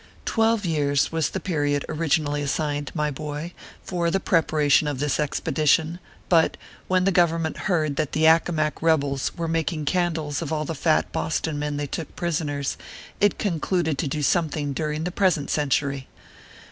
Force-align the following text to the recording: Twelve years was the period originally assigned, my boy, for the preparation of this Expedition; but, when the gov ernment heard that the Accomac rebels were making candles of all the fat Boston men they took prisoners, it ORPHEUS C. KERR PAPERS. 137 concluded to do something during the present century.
Twelve 0.25 0.65
years 0.65 1.11
was 1.11 1.29
the 1.29 1.39
period 1.39 1.85
originally 1.87 2.41
assigned, 2.41 2.89
my 2.95 3.11
boy, 3.11 3.53
for 3.83 4.09
the 4.09 4.19
preparation 4.19 4.87
of 4.87 4.97
this 4.97 5.19
Expedition; 5.19 5.99
but, 6.27 6.57
when 6.87 7.03
the 7.03 7.11
gov 7.11 7.29
ernment 7.29 7.55
heard 7.57 7.97
that 7.97 8.13
the 8.13 8.25
Accomac 8.25 8.81
rebels 8.81 9.31
were 9.37 9.47
making 9.47 9.85
candles 9.85 10.41
of 10.41 10.51
all 10.51 10.65
the 10.65 10.73
fat 10.73 11.11
Boston 11.11 11.59
men 11.59 11.77
they 11.77 11.85
took 11.85 12.15
prisoners, 12.15 12.77
it 13.19 13.25
ORPHEUS 13.25 13.29
C. 13.29 13.29
KERR 13.29 13.29
PAPERS. 13.29 13.43
137 13.43 13.51
concluded 13.59 13.97
to 13.99 14.07
do 14.07 14.23
something 14.23 14.73
during 14.73 15.03
the 15.03 15.11
present 15.11 15.51
century. 15.51 16.07